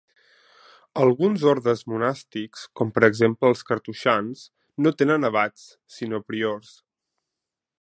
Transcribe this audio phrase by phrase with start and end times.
[1.03, 4.43] Alguns ordes monàstics, com per exemple els cartoixans,
[4.87, 5.67] no tenen abats
[5.99, 6.73] sinó priors.